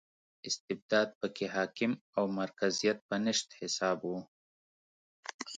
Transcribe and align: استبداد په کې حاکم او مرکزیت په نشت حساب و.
استبداد 0.47 1.09
په 1.19 1.27
کې 1.35 1.45
حاکم 1.55 1.91
او 2.17 2.23
مرکزیت 2.39 2.97
په 3.07 3.15
نشت 3.25 3.47
حساب 3.59 3.99
و. 4.11 4.13